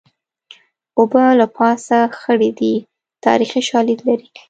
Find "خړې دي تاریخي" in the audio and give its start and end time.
2.19-3.61